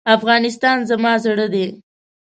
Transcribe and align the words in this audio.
افغانستان 0.17 0.77
زما 0.89 1.13
زړه 1.25 1.47
دی. 1.53 1.67